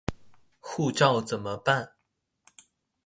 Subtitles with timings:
[0.61, 1.93] 護照怎麼辦